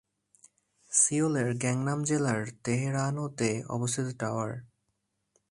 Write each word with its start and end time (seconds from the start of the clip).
সিউলের 0.91 1.49
Gangnam 1.53 1.99
জেলার 2.03 2.41
তেহেরানোতে 2.63 3.49
অবস্থিত 3.69 4.07
tower. 4.19 4.51